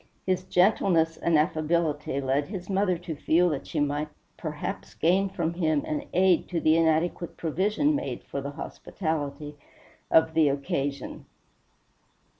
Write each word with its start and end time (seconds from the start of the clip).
His 0.25 0.45
gentleness 0.45 1.15
and 1.17 1.37
affability 1.37 2.19
led 2.21 2.47
his 2.47 2.71
mother 2.71 2.97
to 2.97 3.15
feel 3.15 3.49
that 3.49 3.67
she 3.67 3.79
might 3.79 4.07
perhaps 4.35 4.95
gain 4.95 5.29
from 5.29 5.53
him 5.53 5.83
an 5.85 6.05
aid 6.11 6.47
to 6.49 6.59
the 6.59 6.75
inadequate 6.75 7.37
provision 7.37 7.93
made 7.95 8.23
for 8.23 8.41
the 8.41 8.49
hospitality 8.49 9.57
of 10.09 10.33
the 10.33 10.49
occasion. 10.49 11.27